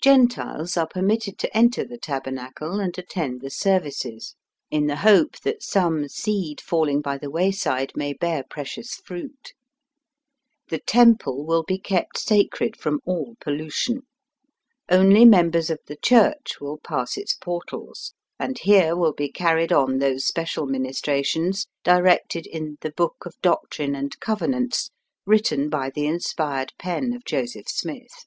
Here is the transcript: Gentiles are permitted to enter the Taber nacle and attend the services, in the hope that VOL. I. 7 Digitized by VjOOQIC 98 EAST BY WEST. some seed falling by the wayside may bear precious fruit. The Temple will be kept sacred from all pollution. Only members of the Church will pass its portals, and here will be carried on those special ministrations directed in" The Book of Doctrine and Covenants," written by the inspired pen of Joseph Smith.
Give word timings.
Gentiles 0.00 0.78
are 0.78 0.86
permitted 0.86 1.38
to 1.40 1.54
enter 1.54 1.84
the 1.84 1.98
Taber 1.98 2.30
nacle 2.30 2.80
and 2.82 2.96
attend 2.96 3.42
the 3.42 3.50
services, 3.50 4.34
in 4.70 4.86
the 4.86 4.96
hope 4.96 5.38
that 5.42 5.58
VOL. 5.60 5.60
I. 5.60 5.60
7 5.60 5.60
Digitized 5.60 5.92
by 5.92 5.98
VjOOQIC 5.98 6.00
98 6.00 6.02
EAST 6.02 6.02
BY 6.02 6.02
WEST. 6.02 6.16
some 6.16 6.22
seed 6.32 6.60
falling 6.62 7.00
by 7.02 7.18
the 7.18 7.30
wayside 7.30 7.92
may 7.94 8.12
bear 8.14 8.42
precious 8.48 8.94
fruit. 8.94 9.52
The 10.70 10.78
Temple 10.78 11.44
will 11.44 11.62
be 11.62 11.78
kept 11.78 12.16
sacred 12.18 12.76
from 12.78 13.00
all 13.04 13.36
pollution. 13.38 14.00
Only 14.88 15.26
members 15.26 15.68
of 15.68 15.80
the 15.86 15.96
Church 15.96 16.54
will 16.58 16.78
pass 16.78 17.18
its 17.18 17.34
portals, 17.34 18.14
and 18.40 18.58
here 18.58 18.96
will 18.96 19.12
be 19.12 19.30
carried 19.30 19.74
on 19.74 19.98
those 19.98 20.24
special 20.24 20.64
ministrations 20.64 21.66
directed 21.84 22.46
in" 22.46 22.76
The 22.80 22.92
Book 22.92 23.24
of 23.26 23.34
Doctrine 23.42 23.94
and 23.94 24.18
Covenants," 24.20 24.88
written 25.26 25.68
by 25.68 25.90
the 25.90 26.06
inspired 26.06 26.72
pen 26.78 27.12
of 27.12 27.26
Joseph 27.26 27.68
Smith. 27.68 28.24